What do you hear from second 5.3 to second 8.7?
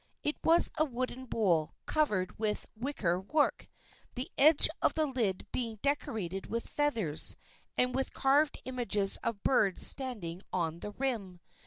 being decorated with feathers, and with carved